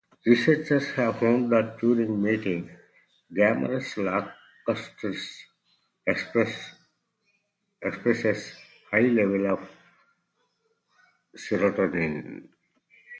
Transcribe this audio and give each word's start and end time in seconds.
Researchers 0.25 0.89
have 0.93 1.19
found 1.19 1.51
that 1.51 1.77
during 1.77 2.19
mating 2.23 2.71
"Gammarus 3.31 3.93
lacustris" 4.01 5.41
expresses 6.07 6.57
high 8.89 9.01
levels 9.01 9.45
of 9.61 9.69
serotonin. 11.37 12.49